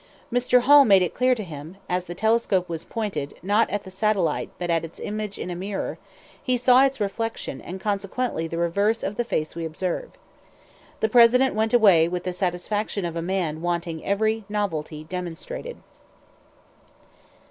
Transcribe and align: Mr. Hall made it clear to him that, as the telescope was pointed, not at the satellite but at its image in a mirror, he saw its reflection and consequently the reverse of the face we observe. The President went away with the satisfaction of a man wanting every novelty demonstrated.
Mr. 0.33 0.61
Hall 0.61 0.83
made 0.83 1.03
it 1.03 1.13
clear 1.13 1.35
to 1.35 1.43
him 1.43 1.77
that, 1.87 1.97
as 1.97 2.05
the 2.05 2.15
telescope 2.15 2.67
was 2.67 2.83
pointed, 2.83 3.35
not 3.43 3.69
at 3.69 3.83
the 3.83 3.91
satellite 3.91 4.49
but 4.57 4.71
at 4.71 4.83
its 4.83 4.99
image 4.99 5.37
in 5.37 5.51
a 5.51 5.55
mirror, 5.55 5.99
he 6.41 6.57
saw 6.57 6.83
its 6.83 6.99
reflection 6.99 7.61
and 7.61 7.79
consequently 7.79 8.47
the 8.47 8.57
reverse 8.57 9.03
of 9.03 9.15
the 9.15 9.23
face 9.23 9.53
we 9.55 9.63
observe. 9.63 10.09
The 11.01 11.09
President 11.09 11.53
went 11.53 11.75
away 11.75 12.07
with 12.07 12.23
the 12.23 12.33
satisfaction 12.33 13.05
of 13.05 13.15
a 13.15 13.21
man 13.21 13.61
wanting 13.61 14.03
every 14.03 14.43
novelty 14.49 15.03
demonstrated. 15.03 15.77